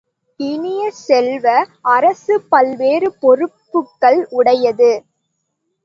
[0.39, 1.45] இனிய செல்வ,
[1.91, 4.91] அரசு பல்வேறு பொறுப்புக்கள் உடையது.